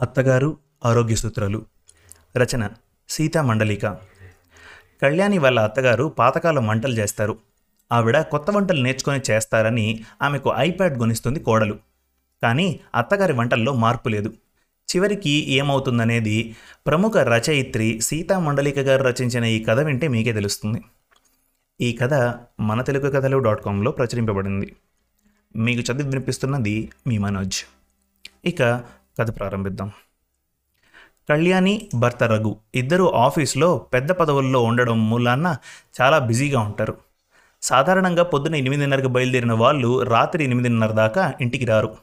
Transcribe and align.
అత్తగారు 0.00 0.58
ఆరోగ్య 0.84 1.14
సూత్రాలు. 1.14 1.64
రచన 2.36 2.68
సీతా 3.08 3.42
మండలిక. 3.42 3.86
కళ్యాణి 5.02 5.38
వాళ్ళ 5.38 5.60
అత్తగారు 5.60 6.04
పాతకాలం 6.04 6.66
వంటలు 6.66 6.94
చేస్తారు. 6.94 7.38
ఆవిడ 7.92 8.20
కొత్త 8.20 8.50
వంటలు 8.50 8.82
నేర్చుకొని 8.82 9.20
చేస్తారని 9.30 10.04
ఆమెకు 10.22 10.52
ఐప్యాడ్ 10.56 10.98
కొనిస్తుంది 10.98 11.40
కోడలు. 11.40 11.78
కానీ 12.42 12.80
అత్తగారి 12.94 13.32
వంటల్లో 13.32 13.74
మార్పు 13.74 14.08
లేదు. 14.08 14.28
చివరికి 14.96 15.30
ఏమవుతుందనేది 15.30 16.56
ప్రముఖ 16.86 17.16
రచయిత్రి 17.16 18.00
సీతా 18.00 18.38
మండలిక 18.38 18.78
గారు 18.78 19.02
రచించిన 19.02 19.44
ఈ 19.44 19.64
కథ 19.64 19.80
వింటే 19.80 20.08
మీకే 20.08 20.32
తెలుస్తుంది. 20.32 20.82
ఈ 21.80 21.92
కథ 21.92 22.34
మన 22.60 22.82
తెలుగు 22.82 23.10
కథలు 23.10 23.38
డాట్ 23.38 23.64
కాంలో 23.64 23.90
ప్రచురింపబడింది. 23.90 24.76
మీకు 25.56 25.80
చదివి 25.80 26.08
వినిపిస్తున్నది 26.08 26.90
మీ 27.06 27.18
మనోజ్. 27.18 27.64
ఇక 28.44 28.84
కథ 29.20 29.38
ప్రారంభిద్దాం. 29.38 29.90
కళ్యాణి 31.28 31.88
భర్త 31.94 32.24
రఘు 32.24 32.56
ఇద్దరు 32.74 33.14
ఆఫీస్లో 33.14 33.78
పెద్ద 33.78 34.12
పదవుల్లో 34.12 34.62
ఉండడం 34.62 35.10
మూలాన 35.10 35.56
చాలా 36.00 36.18
బిజీగా 36.18 36.60
ఉంటారు. 36.60 36.96
సాధారణంగా 37.62 38.22
పొద్దున 38.22 38.54
ఎనిమిదిన్నరకు 38.54 39.08
బయలుదేరిన 39.08 39.52
వాళ్ళు 39.52 40.02
రాత్రి 40.02 40.44
ఎనిమిదిన్నర 40.44 40.92
దాకా 40.92 41.34
ఇంటికి 41.40 41.64
రారు. 41.64 41.96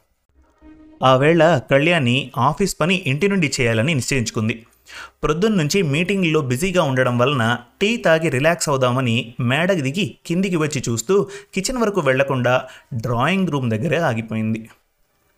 ఆ 1.04 1.16
వేళ 1.16 1.62
కళ్యాణి 1.72 2.32
ఆఫీస్ 2.38 2.80
పని 2.80 3.04
ఇంటి 3.08 3.28
నుండి 3.28 3.52
చేయాలని 3.62 3.94
నిశ్చయించుకుంది. 3.94 4.66
ప్రొద్దున్న 5.24 5.56
నుంచి 5.56 5.82
మీటింగ్లో 5.82 6.42
బిజీగా 6.42 6.84
ఉండడం 6.84 7.18
వలన 7.18 7.58
టీ 7.82 7.98
తాగి 7.98 8.30
రిలాక్స్ 8.30 8.70
అవుదామని 8.70 9.34
మేడకి 9.40 9.82
దిగి 9.82 10.18
కిందికి 10.26 10.56
వచ్చి 10.56 10.84
చూస్తూ 10.90 11.30
కిచెన్ 11.54 11.78
వరకు 11.78 12.02
వెళ్ళకుండా 12.02 12.64
డ్రాయింగ్ 12.94 13.48
రూమ్ 13.48 13.72
దగ్గరే 13.72 13.98
ఆగిపోయింది. 13.98 14.70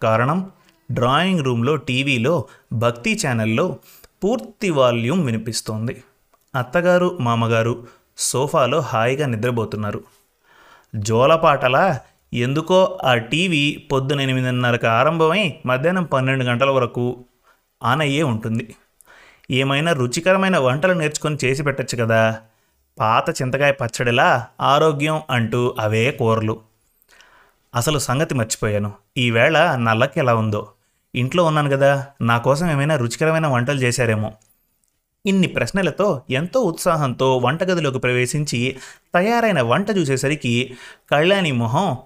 కారణం? 0.03 0.51
డ్రాయింగ్ 0.91 1.39
రూమ్లో 1.39 1.75
టీవీలో 1.75 2.45
భక్తి 2.73 3.19
ఛానల్లో 3.27 3.77
పూర్తి 4.23 4.69
వాల్యూమ్ 4.69 5.25
వినిపిస్తోంది. 5.25 6.03
అత్తగారు 6.55 7.17
మామగారు 7.21 7.87
సోఫాలో 8.17 8.79
హాయిగా 8.79 9.27
నిద్రపోతున్నారు. 9.27 10.03
జోలపాటలా 10.95 11.99
ఎందుకో 12.33 12.99
ఆ 13.03 13.15
టీవీ 13.15 13.87
పొద్దున 13.91 14.21
ఎనిమిదిన్నరకు 14.21 14.87
ఆరంభమై 14.87 15.55
మధ్యాహ్నం 15.65 16.03
పన్నెండు 16.03 16.43
గంటల 16.43 16.69
వరకు 16.69 17.25
ఆన్ 17.83 18.01
అయ్యే 18.01 18.23
ఉంటుంది. 18.23 18.75
ఏమైనా 19.51 19.93
రుచికరమైన 19.93 20.57
వంటలు 20.57 20.93
నేర్చుకొని 20.93 21.37
చేసి 21.45 21.63
పెట్టచ్చు 21.63 22.03
కదా. 22.03 22.39
పాత 22.99 23.29
చింతకాయ 23.29 23.71
పచ్చడిలా 23.71 24.47
ఆరోగ్యం 24.61 25.21
అంటూ 25.29 25.75
అవే 25.79 26.11
కూరలు. 26.11 26.59
అసలు 27.75 27.99
సంగతి 27.99 28.35
మర్చిపోయాను. 28.35 28.91
ఈవేళ 29.17 29.75
నల్లకి 29.75 30.19
ఎలా 30.19 30.35
ఉందో. 30.35 30.67
ఇంట్లో 31.15 31.43
ఉన్నాను 31.45 31.69
కదా 31.69 32.07
నా 32.21 32.37
కోసం 32.37 32.71
ఏమైనా 32.71 32.95
రుచికరమైన 32.95 33.47
వంటలు 33.47 33.79
చేశారేమో. 33.79 34.33
ఇన్ని 35.25 35.47
ప్రశ్నలతో 35.47 36.21
ఎంతో 36.29 36.61
ఉత్సాహంతో 36.61 37.37
వంటగదిలోకి 37.37 37.99
ప్రవేశించి 37.99 38.77
తయారైన 39.13 39.61
వంట 39.61 39.89
చూసేసరికి 39.89 40.77
కళ్యాణి 41.11 41.51
మొహం 41.51 41.97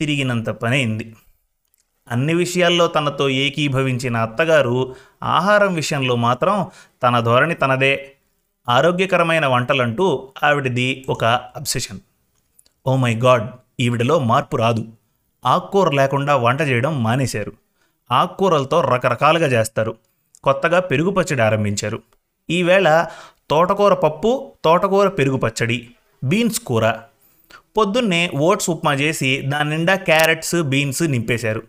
తిరిగినంత 0.00 0.48
పనైంది. 0.48 1.16
అన్ని 2.10 2.34
విషయాల్లో 2.34 2.86
తనతో 2.86 3.28
ఏకీభవించిన 3.28 4.16
అత్తగారు 4.16 4.96
ఆహారం 5.22 5.74
విషయంలో 5.74 6.16
మాత్రం 6.16 6.70
తన 7.02 7.20
ధోరణి 7.20 7.54
తనదే. 7.54 8.12
ఆరోగ్యకరమైన 8.68 9.46
వంటలంటూ 9.46 10.32
ఆవిడది 10.42 11.04
ఒక 11.08 11.24
అబ్సెషన్. 11.24 12.00
ఓ 12.86 12.96
మై 12.96 13.14
గాడ్ 13.14 13.46
ఈవిడలో 13.80 14.18
మార్పు 14.18 14.56
రాదు. 14.56 14.88
ఆకుకూర 15.46 15.94
లేకుండా 15.94 16.36
వంట 16.36 16.60
చేయడం 16.60 17.02
మానేశారు. 17.02 17.61
ఆకుకూరలతో 18.12 18.80
రకరకాలుగా 18.80 19.46
చేస్తారు. 19.46 19.96
కొత్తగా 20.44 20.80
పెరుగు 20.80 21.10
పచ్చడి 21.10 21.42
ఆరంభించారు 21.42 22.02
ఈవేళ 22.50 23.06
తోటకూర 23.50 23.94
పప్పు 23.94 24.52
తోటకూర 24.64 25.08
పెరుగు 25.08 25.36
పచ్చడి 25.36 25.90
బీన్స్ 26.24 26.60
కూర. 26.60 26.90
పొద్దున్నే 27.76 28.30
ఓట్స్ 28.36 28.70
ఉప్మా 28.70 28.94
చేసి 28.94 29.42
దాని 29.42 29.70
నిండా 29.70 29.94
క్యారెట్స్ 29.94 30.62
బీన్స్ 30.62 31.02
నింపేశారు. 31.02 31.62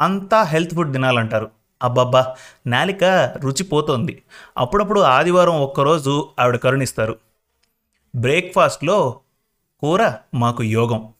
అంతా 0.00 0.42
హెల్త్ 0.42 0.74
ఫుడ్ 0.74 0.92
తినాలంటారు. 0.92 1.50
అబ్బబ్బా 1.82 2.36
నాలిక 2.66 3.04
రుచిపోతోంది 3.40 4.22
అప్పుడప్పుడు 4.58 5.00
ఆదివారం 5.00 5.60
ఒక్కరోజు 5.60 6.28
ఆవిడ 6.40 6.56
కరుణిస్తారు. 6.56 7.18
బ్రేక్ఫాస్ట్లో 8.16 9.20
కూర 9.80 10.12
మాకు 10.34 10.62
యోగం. 10.62 11.12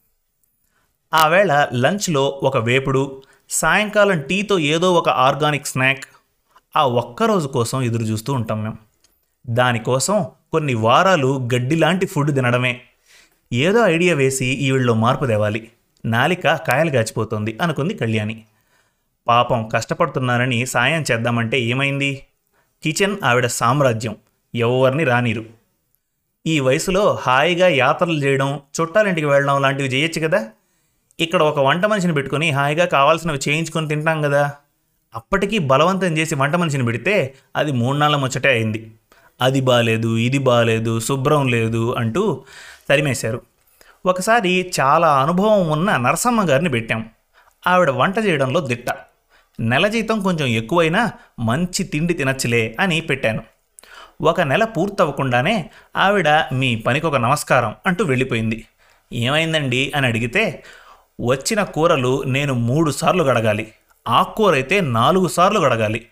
ఆవేళ 1.15 1.69
లంచ్లో 1.75 2.27
ఒక 2.27 2.57
వేపుడు 2.57 3.23
సాయంకాలం 3.51 4.21
టీతో 4.21 4.59
ఏదో 4.59 4.95
ఒక 4.95 5.09
ఆర్గానిక్ 5.09 5.67
స్నాక్ 5.67 6.05
ఆ 6.77 6.87
ఒక్కరోజు 6.87 7.49
కోసం 7.49 7.83
ఎదురు 7.83 8.03
చూస్తూ 8.03 8.33
ఉంటాం 8.33 8.63
మేము 8.63 8.79
దానికోసం 9.47 10.27
కొన్ని 10.53 10.75
వారాలు 10.75 11.49
గడ్డి 11.55 11.77
లాంటి 11.77 12.07
ఫుడ్ 12.07 12.35
తినడమే. 12.35 12.81
ఏదో 13.53 13.87
ఐడియా 13.87 14.15
వేసి 14.15 14.47
ఈవిళ్ళలో 14.47 14.95
మార్పు 14.95 15.27
తేవాలి. 15.27 15.71
నాలిక 16.05 16.55
కాయలు 16.55 16.91
గాచిపోతుంది 16.91 17.59
అనుకుంది 17.63 17.95
కళ్యాణి. 17.95 18.45
పాపం 19.29 19.69
కష్టపడుతున్నారని 19.69 20.67
సాయం 20.67 21.05
చేద్దామంటే 21.13 21.61
ఏమైంది? 21.61 22.27
కిచెన్ 22.83 23.17
ఆవిడ 23.25 23.47
సామ్రాజ్యం. 23.47 24.17
ఎవరిని 24.55 25.05
రానిరు. 25.05 25.45
ఈ 26.47 26.61
వయసులో 26.61 27.19
హాయిగా 27.23 27.69
యాత్రలు 27.69 28.25
చేయడం 28.25 28.61
చుట్టాలింటికి 28.81 29.27
వెళ్ళడం 29.27 29.63
లాంటివి 29.63 29.89
చేయొచ్చు 29.89 30.29
కదా? 30.29 30.49
ఇక్కడ 31.21 31.43
ఒక 31.43 31.59
వంట 31.59 31.85
మనిషిని 31.85 32.13
పెట్టుకొని 32.13 32.51
హాయిగా 32.51 32.85
కావాల్సినవి 32.85 33.39
చేయించుకొని 33.49 33.89
తింటాం 33.89 34.23
కదా. 34.23 34.53
అప్పటికీ 35.15 35.59
బలవంతం 35.59 36.19
చేసి 36.19 36.35
వంట 36.35 36.55
మనిషిని 36.55 36.85
పెడితే 36.85 37.35
అది 37.57 37.73
మూడు 37.73 37.97
నాళ్ళ 37.97 38.17
ముచ్చటే 38.17 38.49
అయింది. 38.49 38.91
అది 39.41 39.61
బాగాలేదు 39.61 40.17
ఇది 40.17 40.39
బాగాలేదు 40.39 41.01
శుభ్రం 41.01 41.49
లేదు 41.49 41.95
అంటూ 41.95 42.45
తరిమేశారు. 42.89 43.43
ఒకసారి 44.07 44.73
చాలా 44.81 45.23
అనుభవం 45.23 45.71
ఉన్న 45.71 45.97
నరసమ్మ 45.97 46.51
గారిని 46.51 46.69
పెట్టాం. 46.69 47.11
ఆవిడ 47.67 47.91
వంట 47.91 48.19
చేయడంలో 48.19 48.61
దిట్ట. 48.61 48.87
నెల 49.61 49.89
జీతం 49.89 50.21
కొంచెం 50.21 50.47
ఎక్కువైనా 50.47 51.13
మంచి 51.41 51.85
తిండి 51.85 52.15
తినచ్చులే 52.15 52.77
అని 52.81 53.01
పెట్టాను. 53.01 53.43
ఒక 54.23 54.41
నెల 54.41 54.65
పూర్తవ్వకుండానే 54.65 55.71
ఆవిడ 55.97 56.29
మీ 56.29 56.77
పనికి 56.77 57.07
ఒక 57.07 57.17
నమస్కారం 57.17 57.75
అంటూ 57.87 58.05
వెళ్ళిపోయింది. 58.05 58.67
ఏమైందండి 59.13 59.93
అని 59.97 60.07
అడిగితే 60.07 60.65
వచ్చిన 61.21 61.63
కూరలు 61.63 62.23
నేను 62.23 62.55
మూడు 62.55 62.91
సార్లు 62.91 63.23
గడగాలి. 63.23 63.73
ఆకుకూర 64.09 64.55
అయితే 64.55 64.81
నాలుగు 64.81 65.29
సార్లు 65.29 65.61
గడగాలి. 65.61 66.07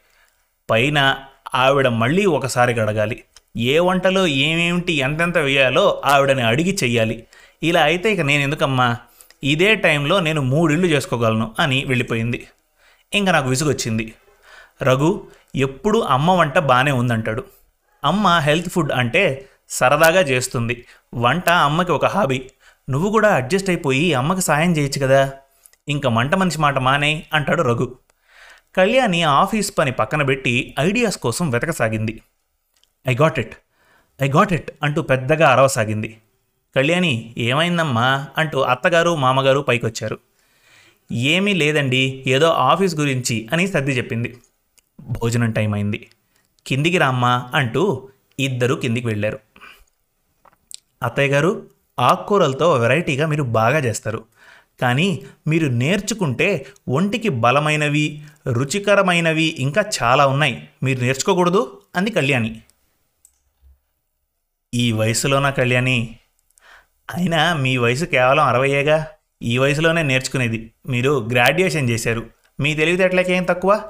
పైన 0.71 1.17
ఆవిడ 1.55 1.89
మళ్ళీ 1.89 2.27
ఒకసారి 2.27 2.73
గడగాలి. 2.73 3.25
ఏ 3.57 3.79
వంటలో 3.79 4.27
ఏమేమిటి 4.27 4.93
ఎంతెంత 4.93 5.39
వేయాలో 5.39 6.03
ఆవిడని 6.05 6.43
అడిగి 6.43 6.79
చెయ్యాలి. 6.83 7.27
ఇలా 7.63 7.83
అయితే 7.83 8.13
ఇక 8.13 8.21
నేను 8.21 8.43
ఎందుకమ్మా? 8.43 8.97
ఇదే 9.45 9.75
టైంలో 9.75 10.21
నేను 10.21 10.43
మూడిళ్ళు 10.43 10.87
చేసుకోగలను 10.87 11.55
అని 11.59 11.85
వెళ్ళిపోయింది. 11.85 12.49
ఇంకా 13.13 13.33
నాకు 13.33 13.49
విసుగొచ్చింది. 13.49 14.15
రఘు 14.83 15.27
ఎప్పుడు 15.57 15.99
అమ్మ 15.99 16.31
వంట 16.31 16.59
బాగానే 16.59 16.91
ఉందంటాడు. 16.91 17.45
అమ్మ 18.05 18.39
హెల్త్ 18.39 18.69
ఫుడ్ 18.69 18.93
అంటే 18.93 19.49
సరదాగా 19.69 20.21
చేస్తుంది. 20.21 20.85
వంట 21.15 21.51
అమ్మకి 21.51 21.93
ఒక 21.93 22.07
హాబీ. 22.07 22.51
నువ్వు 22.91 23.11
కూడా 23.11 23.35
అడ్జస్ట్ 23.35 23.71
అయిపోయి 23.71 24.15
అమ్మకి 24.15 24.41
సాయం 24.41 24.77
చేయొచ్చు 24.77 25.07
కదా. 25.07 25.33
ఇంక 25.89 26.07
మంట 26.07 26.35
మనిషి 26.35 26.61
మాట 26.61 26.79
మానే 26.79 27.27
అంటాడు 27.33 27.63
రఘు. 27.63 27.99
కళ్యాణి 28.77 29.23
ఆఫీస్ 29.23 29.79
పని 29.79 29.93
పక్కన 29.93 30.23
పెట్టి 30.23 30.75
ఐడియాస్ 30.81 31.19
కోసం 31.19 31.51
వెతకసాగింది. 31.51 32.23
I 33.09 33.15
got 33.15 33.39
it 33.39 33.57
I 34.23 34.29
got 34.29 34.53
it 34.53 34.71
అంటూ 34.83 35.03
పెద్దగా 35.03 35.49
అరవసాగింది. 35.49 36.19
కళ్యాణి 36.77 37.35
ఏమైందమ్మా? 37.39 38.27
అంటూ 38.39 38.61
అత్తగారు 38.61 39.17
మామగారు 39.17 39.61
పైకొచ్చారు. 39.61 40.19
ఏమీ 41.13 41.53
లేదండి 41.53 42.25
ఏదో 42.27 42.51
ఆఫీస్ 42.51 42.95
గురించి 42.95 43.49
అని 43.53 43.69
సర్ది 43.69 43.93
చెప్పింది. 43.93 44.39
భోజనం 45.01 45.51
టైం 45.51 45.75
అయింది. 45.75 46.09
కిందికి 46.67 46.99
రామ్మా 46.99 47.51
అంటూ 47.55 48.09
ఇద్దరు 48.39 48.75
కిందికి 48.75 49.07
వెళ్ళారు. 49.07 49.39
అత్తయ్య 51.03 51.29
గారు 51.29 51.74
ఆకుకూరలతో 51.99 52.73
వెరైటీగా 52.73 53.27
మీరు 53.27 53.43
బాగా 53.43 53.79
చేస్తారు. 53.79 54.25
కానీ 54.81 55.23
మీరు 55.47 55.67
నేర్చుకుంటే 55.67 56.67
ఒంటికి 56.89 57.29
బలమైనవి 57.29 58.23
రుచికరమైనవి 58.53 59.57
ఇంకా 59.59 59.85
చాలా 60.03 60.27
ఉన్నాయి. 60.27 60.69
మీరు 60.83 61.01
నేర్చుకోకూడదు? 61.01 61.81
అంది 61.97 62.11
కళ్యాణి. 62.11 62.61
ఈ 64.75 64.93
వయసులోనా 64.93 65.51
కళ్యాణి? 65.51 66.17
అయినా 67.15 67.55
మీ 67.55 67.77
వయసు 67.77 68.05
కేవలం 68.05 68.45
అరవయ్యేగా 68.45 69.07
ఈ 69.43 69.59
వయసులోనే 69.59 70.03
నేర్చుకునేది. 70.03 70.73
మీరు 70.89 71.29
గ్రాడ్యుయేషన్ 71.33 71.91
చేశారు. 71.91 72.27
మీ 72.61 72.75
తెలివితేటలకేం 72.75 73.45
తక్కువ? 73.45 73.83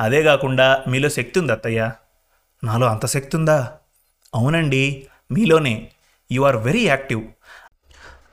అదే 0.00 0.22
కాకుండా 0.22 0.84
మీలో 0.88 1.08
శక్తి 1.08 1.40
ఉంది 1.40 1.52
అత్తయ్య. 1.52 1.92
నాలో 2.64 2.86
అంత 2.86 3.06
శక్తి 3.06 3.36
ఉందా? 3.36 3.72
అవునండి 4.34 5.06
మీలోనే. 5.32 5.90
You 6.32 6.42
are 6.42 6.56
very 6.56 6.86
active. 6.86 7.22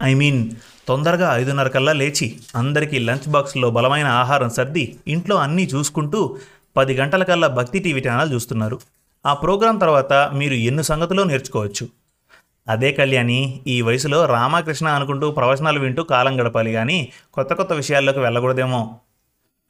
I 0.04 0.14
mean 0.14 0.52
తొందరగా 0.88 1.36
ఐదున్నర 1.36 1.68
కల్లా 1.68 1.94
లేచి 1.94 2.40
అందరికీ 2.56 3.00
లంచ్ 3.00 3.30
బాక్స్లో 3.30 3.72
బలమైన 3.72 4.06
ఆహారం 4.06 4.50
సర్ది 4.50 5.00
ఇంట్లో 5.08 5.36
అన్నీ 5.36 5.64
చూసుకుంటూ 5.64 6.38
పది 6.78 6.94
గంటలకల్లా 6.94 7.48
భక్తి 7.48 7.80
టీవీ 7.80 8.04
ఛానల్ 8.10 8.34
చూస్తున్నారు. 8.34 8.80
ఆ 9.26 9.34
ప్రోగ్రాం 9.34 9.78
తర్వాత 9.78 10.14
మీరు 10.14 10.54
ఎన్ని 10.54 10.84
సంగతులు 10.84 11.24
నేర్చుకోవచ్చు? 11.24 11.90
అదే 12.70 12.92
కళ్యాణి 12.92 13.62
ఈ 13.68 13.82
వయసులో 13.82 14.26
రామకృష్ణ 14.26 14.88
అనుకుంటూ 14.88 15.32
ప్రవచనాలు 15.32 15.80
వింటూ 15.80 16.04
కాలం 16.04 16.42
గడపాలి 16.42 16.74
కానీ 16.74 17.12
కొత్త 17.34 17.54
కొత్త 17.54 17.74
విషయాల్లోకి 17.74 18.20
వెళ్ళకూడదేమో. 18.20 19.00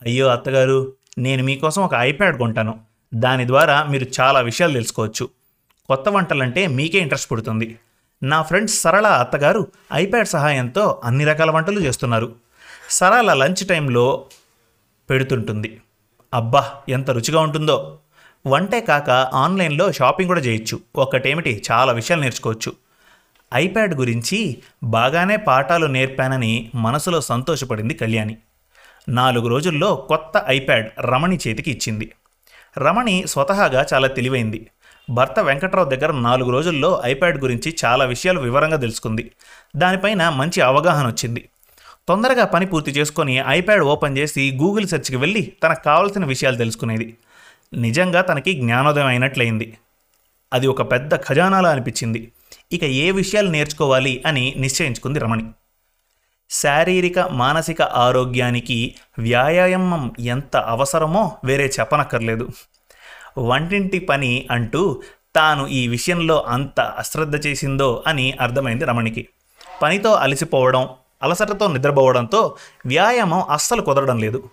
అయ్యో 0.05 0.27
అత్తగారు 0.27 0.93
నేను 1.17 1.43
మీకోసం 1.43 1.81
ఒక 1.81 1.95
ఐప్యాడ్ 1.95 2.37
కొంటాను. 2.37 2.79
దాని 3.13 3.47
ద్వారా 3.47 3.83
మీరు 3.83 4.05
చాలా 4.19 4.39
విషయాలు 4.39 4.73
తెలుసుకోవచ్చు. 4.73 5.29
కొత్త 5.87 6.09
వంటలంటే 6.09 6.67
మీకే 6.67 6.99
ఇంట్రెస్ట్ 6.99 7.31
పుడుతుంది. 7.31 7.77
నా 8.23 8.41
ఫ్రెండ్స్ 8.41 8.81
సరళ 8.81 9.07
అత్తగారు 9.07 9.67
ఐప్యాడ్ 9.93 10.27
సహాయంతో 10.27 11.01
అన్ని 11.03 11.25
రకాల 11.25 11.51
వంటలు 11.51 11.79
చేస్తున్నారు. 11.79 12.35
సరళ 12.89 13.33
లంచ్ 13.33 13.67
టైంలో 13.67 14.25
పెడుతుంటుంది. 15.09 15.81
అబ్బా 16.33 16.71
ఎంత 16.89 17.11
రుచిగా 17.11 17.39
ఉంటుందో. 17.39 17.99
వంటే 18.47 18.81
కాక 18.81 19.09
ఆన్లైన్లో 19.09 19.91
షాపింగ్ 19.91 20.27
కూడా 20.27 20.41
చేయొచ్చు. 20.41 20.79
ఒక్కటేమిటి 20.95 21.63
చాలా 21.71 21.93
విషయాలు 21.93 22.21
నేర్చుకోవచ్చు. 22.21 22.73
ఐప్యాడ్ 23.53 23.95
గురించి 23.95 24.57
బాగానే 24.83 25.35
పాఠాలు 25.35 25.85
నేర్పానని 25.85 26.71
మనసులో 26.75 27.21
సంతోషపడింది 27.21 27.93
కళ్యాణి. 27.93 28.37
నాలుగు 29.09 29.47
రోజుల్లో 29.47 29.95
కొత్త 29.95 30.43
ఐప్యాడ్ 30.47 30.89
రమణి 30.99 31.39
చేతికి 31.47 31.71
ఇచ్చింది. 31.71 32.11
రమణి 32.77 33.27
స్వతహాగా 33.27 33.85
చాలా 33.93 34.07
తెలివైంది. 34.07 34.67
భర్త 35.09 35.39
వెంకట్రావు 35.39 35.89
దగ్గర 35.89 36.11
నాలుగు 36.11 36.49
రోజుల్లో 36.49 37.01
ఐప్యాడ్ 37.05 37.41
గురించి 37.41 37.75
చాలా 37.85 38.05
విషయాలు 38.05 38.39
వివరంగా 38.39 38.77
తెలుసుకుంది. 38.77 39.31
దానిపైన 39.75 40.29
మంచి 40.29 40.61
అవగాహన 40.61 41.07
వచ్చింది. 41.07 41.49
తొందరగా 42.07 42.45
పని 42.45 42.65
పూర్తి 42.65 42.91
చేసుకొని 42.91 43.43
ఐప్యాడ్ 43.47 43.81
ఓపెన్ 43.81 44.17
చేసి 44.17 44.59
గూగుల్ 44.61 44.87
సెర్చ్కి 44.87 45.15
వెళ్ళి 45.15 45.53
తనకు 45.63 45.83
కావాల్సిన 45.83 46.25
విషయాలు 46.25 46.55
తెలుసుకునేది. 46.55 47.17
నిజంగా 47.73 48.21
తనకి 48.21 48.53
జ్ఞానోదయం 48.53 49.07
అయినట్లయింది. 49.07 49.77
అది 50.53 50.67
ఒక 50.67 50.91
పెద్ద 50.91 51.15
ఖజానాలా 51.15 51.69
అనిపించింది. 51.69 52.31
ఇక 52.71 52.83
ఏ 52.83 53.11
విషయాలు 53.11 53.49
నేర్చుకోవాలి 53.49 54.23
అని 54.25 54.53
నిశ్చయించుకుంది 54.57 55.19
రమణి. 55.19 55.45
శారీరక 56.49 57.19
మానసిక 57.19 57.81
ఆరోగ్యానికి 57.81 58.95
వ్యాయామం 59.19 60.11
ఎంత 60.19 60.57
అవసరమో 60.57 61.37
వేరే 61.45 61.71
చెప్పనక్కర్లేదు. 61.79 62.49
వంటింటి 63.37 63.99
పని 63.99 64.47
అంటూ 64.51 65.01
తాను 65.35 65.67
ఈ 65.67 65.87
విషయంలో 65.87 66.43
అంత 66.43 66.79
అశ్రద్ధ 66.79 67.45
చేసిందో 67.45 68.03
అని 68.07 68.31
అర్థమైంది 68.31 68.85
రమణికి. 68.85 69.27
పనితో 69.81 70.13
అలసిపోవడం 70.13 70.89
అలసటతో 71.23 71.73
నిద్రపోవడంతో 71.73 72.55
వ్యాయామం 72.85 73.41
అస్సలు 73.41 73.81
కుదరడం 73.81 74.17
లేదు. 74.17 74.49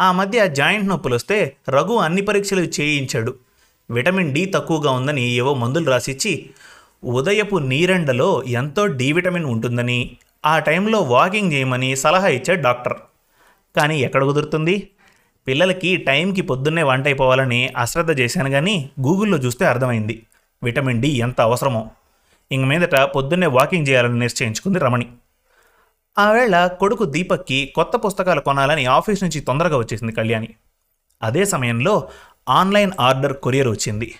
ఆ 0.00 0.12
మధ్య 0.12 0.48
జాయింట్ 0.48 0.86
నొప్పులు 0.86 1.14
వస్తే 1.14 1.56
రఘు 1.68 1.96
అన్ని 1.96 2.22
పరీక్షలు 2.22 2.60
చేయించాడు. 2.60 3.34
విటమిన్ 3.90 4.34
డి 4.34 4.44
తక్కువగా 4.44 4.90
ఉందని 4.90 5.30
ఏవో 5.30 5.54
మందులు 5.54 5.90
రాసిచ్చి 5.90 6.50
ఉదయపు 7.04 7.56
నీరెండలో 7.56 8.42
ఎంతో 8.42 8.86
డి 8.86 9.12
విటమిన్ 9.12 9.44
ఉంటుందని 9.44 10.16
ఆ 10.46 10.58
టైంలో 10.58 10.98
వాకింగ్ 10.98 11.52
చేయమని 11.52 11.96
సలహా 11.96 12.28
ఇచ్చాడు 12.28 12.60
డాక్టర్. 12.60 12.94
కానీ 13.76 14.00
ఎక్కడ 14.00 14.24
కుదురుతుంది? 14.24 14.90
పిల్లలకి 15.50 15.96
టైంకి 15.96 16.42
పొద్దున్నే 16.42 16.82
వంట 16.82 17.06
అయిపోవాలని 17.06 17.68
అశ్రద్ధ 17.76 18.20
చేశాను 18.20 18.50
కానీ 18.50 18.90
గూగుల్లో 19.00 19.38
చూస్తే 19.38 19.66
అర్థమైంది. 19.66 20.26
విటమిన్ 20.62 21.02
డి 21.02 21.08
ఎంత 21.08 21.40
అవసరమో. 21.40 21.90
ఇంక 22.52 22.64
మీదట 22.64 22.94
పొద్దున్నే 23.00 23.46
వాకింగ్ 23.46 23.88
చేయాలని 23.88 24.18
నిశ్చయించుకుంది 24.18 24.78
రమణి. 24.78 25.06
ఆవేళ 26.18 26.66
కొడుకు 26.66 27.04
దీపక్కి 27.04 27.72
కొత్త 27.74 27.96
పుస్తకాలు 27.96 28.40
కొనాలని 28.40 28.86
ఆఫీస్ 28.86 29.22
నుంచి 29.22 29.40
తొందరగా 29.40 29.76
వచ్చేసింది 29.76 30.12
కళ్యాణి. 30.12 30.48
అదే 31.22 31.44
సమయంలో 31.44 32.08
ఆన్లైన్ 32.48 32.92
ఆర్డర్ 33.00 33.32
కొరియర్ 33.32 33.68
వచ్చింది. 33.68 34.14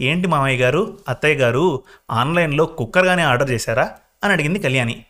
ఏంటి 0.00 0.28
మామయ్య 0.28 0.62
గారు? 0.62 0.98
అత్తయ్య 1.08 1.34
గారు 1.34 1.82
ఆన్లైన్లో 2.10 2.66
కుక్కర్గానే 2.66 3.22
ఆర్డర్ 3.22 3.50
చేశారా? 3.50 3.90
అని 4.24 4.32
అడిగింది 4.32 4.58
కళ్యాణి. 4.58 5.04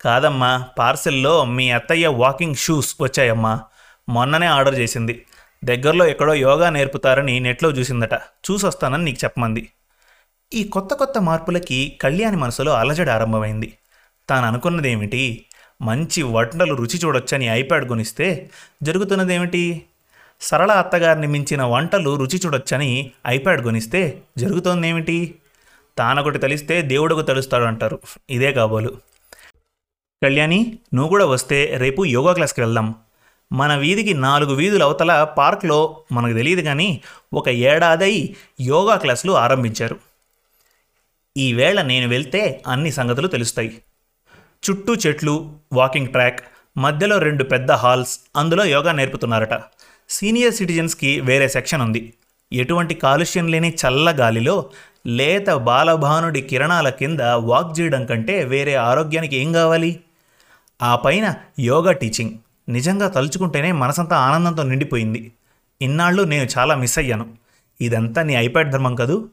కాదమ్మా 0.00 0.64
పార్సెల్లో 0.78 1.44
మీ 1.44 1.70
అత్తయ్య 1.70 2.06
వాకింగ్ 2.06 2.54
షూస్ 2.54 2.96
వచ్చాయమ్మా. 3.00 3.60
మొన్ననే 4.08 4.46
ఆర్డర్ 4.46 4.78
చేసింది. 4.78 5.26
దగ్గరలో 5.64 6.06
ఎక్కడో 6.06 6.34
యోగా 6.34 6.70
నేర్పుతారని 6.70 7.40
నెట్లో 7.40 7.70
చూసిందట. 7.70 8.14
చూసొస్తానని 8.14 9.04
నీకు 9.04 9.24
చెప్పమంది. 9.24 9.70
ఈ 10.54 10.64
కొత్త 10.64 10.94
కొత్త 10.94 11.18
మార్పులకి 11.18 11.98
కళ్యాణి 12.00 12.36
మనసులో 12.36 12.72
అలజడి 12.72 13.10
ఆరంభమైంది. 13.10 13.74
తాను 14.28 14.46
అనుకున్నదేమిటి 14.46 15.44
మంచి 15.82 16.22
వంటలు 16.22 16.74
రుచి 16.74 16.98
చూడొచ్చని 16.98 17.46
ఐప్యాడ్ 17.46 17.88
కొనిస్తే 17.88 18.50
జరుగుతున్నదేమిటి? 18.82 19.84
సరళ 20.40 20.72
అత్తగారిని 20.72 21.26
మించిన 21.26 21.62
వంటలు 21.62 22.16
రుచి 22.16 22.40
చూడొచ్చని 22.46 23.10
ఐప్యాడ్ 23.26 23.62
కొనిస్తే 23.62 24.22
జరుగుతోందేమిటి? 24.38 25.34
తానొకటి 25.98 26.38
తెలిస్తే 26.38 26.82
దేవుడుకు 26.82 27.22
తెలుస్తాడు 27.22 27.64
అంటారు 27.64 28.00
ఇదే 28.30 28.52
కాబోలు. 28.52 28.96
కళ్యాణి 30.22 30.78
నువ్వు 30.94 31.08
కూడా 31.08 31.26
వస్తే 31.26 31.74
రేపు 31.76 32.04
యోగా 32.04 32.32
క్లాస్కి 32.32 32.60
వెళ్దాం. 32.60 32.94
మన 33.52 33.76
వీధికి 33.76 34.14
నాలుగు 34.14 34.54
వీధుల 34.54 34.82
అవతల 34.82 35.24
పార్క్లో 35.24 36.00
మనకు 36.12 36.34
తెలియదు 36.34 36.60
కానీ 36.60 37.00
ఒక 37.32 37.48
ఏడాదై 37.48 38.34
యోగా 38.60 38.96
క్లాసులు 38.96 39.32
ఆరంభించారు. 39.32 39.96
ఈవేళ 41.36 41.82
నేను 41.82 42.08
వెళ్తే 42.08 42.62
అన్ని 42.66 42.92
సంగతులు 42.92 43.28
తెలుస్తాయి. 43.28 43.82
చుట్టూ 44.70 44.94
చెట్లు 44.94 45.52
వాకింగ్ 45.72 46.06
ట్రాక్ 46.06 46.40
మధ్యలో 46.78 47.18
రెండు 47.18 47.44
పెద్ద 47.44 47.72
హాల్స్ 47.72 48.20
అందులో 48.36 48.64
యోగా 48.64 48.92
నేర్పుతున్నారట. 48.92 49.62
సీనియర్ 50.08 50.54
సిటిజన్స్కి 50.54 51.20
వేరే 51.20 51.48
సెక్షన్ 51.48 51.82
ఉంది. 51.82 52.14
ఎటువంటి 52.52 52.94
కాలుష్యం 52.94 53.48
లేని 53.48 53.76
చల్ల 53.86 54.10
గాలిలో 54.10 54.70
లేత 55.06 55.50
బాలభానుడి 55.50 56.40
కిరణాల 56.40 56.88
కింద 56.88 57.20
వాక్ 57.20 57.80
చేయడం 57.80 58.06
కంటే 58.06 58.44
వేరే 58.44 58.74
ఆరోగ్యానికి 58.74 59.36
ఏం 59.36 59.52
కావాలి? 59.52 60.00
ఆ 60.82 60.96
పైన 60.96 61.34
యోగా 61.60 61.92
టీచింగ్. 61.92 62.30
నిజంగా 62.68 63.08
తలుచుకుంటేనే 63.08 63.72
మనసంతా 63.72 64.16
ఆనందంతో 64.16 64.62
నిండిపోయింది. 64.62 65.32
ఇన్నాళ్ళు 65.82 66.22
నేను 66.22 66.48
చాలా 66.58 66.74
మిస్ 66.74 66.98
అయ్యాను. 66.98 67.26
ఇదంతా 67.80 68.22
నీ 68.22 68.34
ఐప్యాడ్ 68.34 68.72
ధర్మం 68.72 68.94
కదూ? 68.94 69.28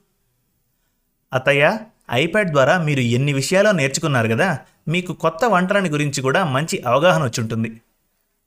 అత్తయ్య 1.34 1.78
ఐప్యాడ్ 2.12 2.52
ద్వారా 2.52 2.78
మీరు 2.78 3.00
ఎన్ని 3.00 3.34
విషయాలో 3.34 3.72
నేర్చుకున్నారు 3.72 4.28
కదా 4.28 4.60
మీకు 4.88 5.14
కొత్త 5.14 5.46
వంటలని 5.46 5.90
గురించి 5.90 6.22
కూడా 6.22 6.46
మంచి 6.46 6.84
అవగాహన 6.88 7.24
వచ్చుంటుంది. 7.24 7.82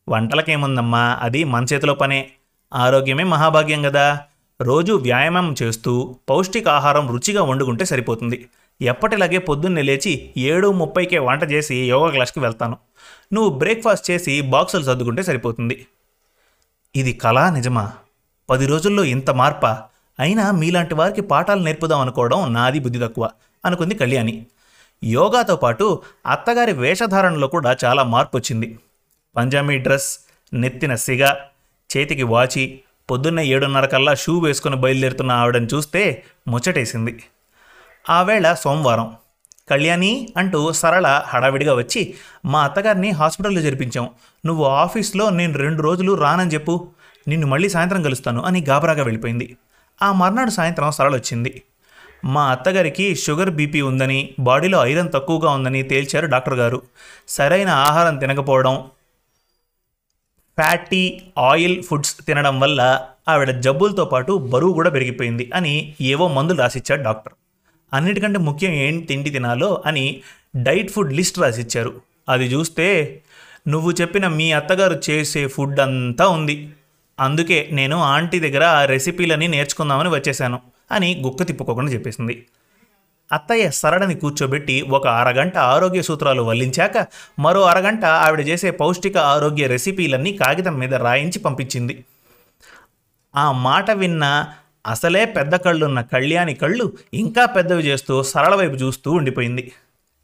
వంటలకేముందమ్మా 0.09 1.19
అది 1.23 1.45
మన 1.45 1.67
చేతిలో 1.73 1.95
పనే. 1.95 2.31
ఆరోగ్యమే 2.75 3.25
మహాభాగ్యం 3.25 3.83
కదా 3.83 4.21
రోజు 4.61 4.93
వ్యాయామం 4.93 5.55
చేస్తూ 5.63 6.17
పౌష్టికాహారం 6.29 7.11
రుచిగా 7.11 7.43
వండుకుంటే 7.43 7.85
సరిపోతుంది. 7.85 8.49
ఎప్పటిలాగే 8.83 9.39
పొద్దున్నే 9.39 9.83
లేచి 9.83 10.31
ఏడు 10.37 10.73
ముప్పైకే 10.73 11.19
వంట 11.19 11.45
చేసి 11.45 11.77
యోగా 11.89 12.11
క్లాస్కి 12.11 12.41
వెళ్తాను. 12.41 12.77
నువ్వు 13.33 13.59
బ్రేక్ఫాస్ట్ 13.59 14.11
చేసి 14.11 14.41
బాక్సులు 14.41 14.85
సర్దుకుంటే 14.85 15.23
సరిపోతుంది. 15.23 15.87
ఇది 16.97 17.13
కళా 17.13 17.51
నిజమా? 17.51 17.93
పది 18.51 18.67
రోజుల్లో 18.67 19.05
ఇంత 19.05 19.31
మార్పా? 19.31 19.83
అయినా 20.21 20.51
మీలాంటి 20.51 20.95
వారికి 20.95 21.21
పాఠాలు 21.21 21.63
నేర్పుదాం 21.63 22.01
అనుకోవడం 22.01 22.53
నాది 22.53 22.79
బుద్ధి 22.79 22.99
తక్కువ 22.99 23.31
అనుకుంది 23.65 23.95
కళ్యాణి. 23.95 24.47
యోగాతో 25.05 25.57
పాటు 25.57 26.03
అత్తగారి 26.27 26.73
వేషధారణలో 26.73 27.49
కూడా 27.49 27.77
చాలా 27.85 28.03
మార్పు 28.03 28.37
వచ్చింది 28.37 28.79
పంజాబీ 29.37 29.79
డ్రెస్ 29.79 30.19
నెత్తిన 30.53 30.95
సిగ 30.95 31.27
చేతికి 31.97 32.23
వాచి 32.23 32.81
పొద్దున్న 33.11 33.41
ఏడున్నర 33.41 33.87
కల్లా 33.87 34.15
షూ 34.15 34.39
వేసుకుని 34.39 34.77
బయలుదేరుతున్న 34.77 35.33
ఆవిడని 35.33 35.67
చూస్తే 35.67 36.25
ముచ్చటేసింది. 36.49 37.25
ఆ 38.11 38.23
వేళ 38.23 38.55
సోమవారం. 38.55 39.17
కళ్యాణి 39.71 40.29
అంటూ 40.37 40.73
సరళ 40.73 41.23
హడావిడిగా 41.27 41.75
వచ్చి 41.75 42.15
మా 42.45 42.63
అత్తగారిని 42.63 43.11
హాస్పిటల్లో 43.11 43.61
జరిపించాం. 43.61 44.11
నువ్వు 44.47 44.65
ఆఫీస్లో 44.65 45.31
నేను 45.31 45.59
రెండు 45.59 45.83
రోజులు 45.83 46.13
రానని 46.13 46.51
చెప్పు. 46.51 46.89
నిన్ను 47.29 47.47
మళ్ళీ 47.47 47.69
సాయంత్రం 47.69 48.03
కలుస్తాను 48.03 48.43
అని 48.43 48.65
గాబరాగా 48.69 49.03
వెళ్ళిపోయింది. 49.03 49.57
ఆ 50.03 50.13
మర్నాడు 50.13 50.51
సాయంత్రం 50.51 50.91
సరళ 50.91 51.15
వచ్చింది. 51.15 51.63
మా 52.25 52.51
అత్తగారికి 52.51 53.15
షుగర్ 53.15 53.51
బీపీ 53.51 53.81
ఉందని 53.81 54.31
బాడీలో 54.39 54.87
ఐరన్ 54.87 55.13
తక్కువగా 55.13 55.51
ఉందని 55.51 55.83
తేల్చారు 55.83 56.27
డాక్టర్ 56.27 56.55
గారు. 56.55 56.83
సరైన 57.29 57.69
ఆహారం 57.69 58.19
తినకపోవడం 58.19 58.85
ఫ్యాటీ 60.59 61.21
ఆయిల్ 61.39 61.83
ఫుడ్స్ 61.83 62.17
తినడం 62.27 62.61
వల్ల 62.61 63.01
ఆవిడ 63.29 63.51
జబ్బులతో 63.61 64.05
పాటు 64.05 64.33
బరువు 64.33 64.73
కూడా 64.73 64.91
పెరిగిపోయింది 64.91 65.51
అని 65.55 65.95
ఏవో 66.01 66.29
మందులు 66.29 66.59
రాసిచ్చాడు 66.59 67.03
డాక్టర్. 67.03 67.33
అన్నిటికంటే 67.95 68.39
ముఖ్యం 68.39 68.73
ఏం 68.73 69.01
తిండి 69.01 69.31
తినాలో 69.31 69.83
అని 69.87 70.21
డైట్ 70.57 70.91
ఫుడ్ 70.91 71.13
లిస్ట్ 71.13 71.39
రాసిచ్చారు. 71.39 72.01
అది 72.29 72.45
చూస్తే 72.45 73.21
నువ్వు 73.69 73.91
చెప్పిన 73.91 74.29
మీ 74.29 74.53
అత్తగారు 74.53 75.01
చేసే 75.11 75.47
ఫుడ్ 75.47 75.81
అంతా 75.81 76.29
ఉంది. 76.29 76.71
అందుకే 77.21 77.69
నేను 77.73 77.97
ఆంటీ 77.97 78.41
దగ్గర 78.41 78.65
ఆ 78.65 78.85
రెసిపీలని 78.85 79.49
నేర్చుకుందామని 79.49 80.09
వచ్చేసాను 80.09 80.61
అని 80.93 81.23
గుక్క 81.25 81.47
తిప్పుకోకుండా 81.47 81.93
చెప్పేసింది. 81.93 82.47
అత్తయ్య 83.33 83.71
సరళని 83.71 84.15
కూర్చోబెట్టి 84.15 84.83
ఒక 84.83 85.07
అరగంట 85.07 85.57
ఆరోగ్య 85.57 86.03
సూత్రాలు 86.03 86.43
వల్లించాక 86.43 87.07
మరో 87.39 87.63
అరగంట 87.63 88.05
ఆవిడ 88.05 88.41
చేసే 88.41 88.71
పౌష్టిక 88.71 89.17
ఆరోగ్య 89.17 89.67
రెసిపీలన్నీ 89.67 90.33
కాగితం 90.33 90.79
మీద 90.79 90.95
రాయించి 90.95 91.39
పంపించింది. 91.39 92.05
ఆ 93.37 93.53
మాట 93.53 93.91
విన్న 93.91 94.49
అసలే 94.87 95.25
పెద్ద 95.25 95.57
కళ్ళున్న 95.57 96.01
కళ్యాణి 96.01 96.55
కళ్ళు 96.55 96.93
ఇంకా 97.15 97.45
పెద్దవి 97.45 97.83
చేస్తూ 97.83 98.23
సరళ 98.23 98.55
వైపు 98.55 98.75
చూస్తూ 98.75 99.13
ఉండిపోయింది. 99.13 99.73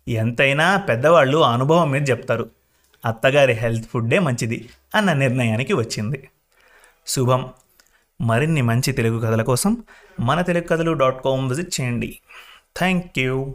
ఎంతైనా 0.09 0.77
పెద్దవాళ్ళు 0.77 1.39
అనుభవం 1.39 1.91
మీద 1.91 2.11
చెప్తారు. 2.11 2.51
అత్తగారి 3.07 3.53
హెల్త్ 3.53 3.89
ఫుడ్డే 3.89 4.19
మంచిది 4.19 4.69
అన్న 4.95 5.13
నిర్ణయానికి 5.13 5.73
వచ్చింది. 5.73 6.29
శుభం. 7.07 7.49
మరిన్ని 8.21 8.63
మంచి 8.63 8.93
తెలుగు 8.93 9.19
కథల 9.19 9.43
కోసం 9.43 9.83
మన 10.21 10.41
తెలుగు 10.41 10.65
కథలు 10.65 10.93
డాట్ 10.93 11.25
కామ్ 11.25 11.49
విజిట్ 11.49 11.81
చేయండి. 11.81 12.19
Thank 12.79 13.19
you. 13.19 13.55